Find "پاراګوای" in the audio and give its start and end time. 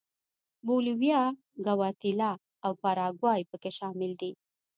2.81-3.41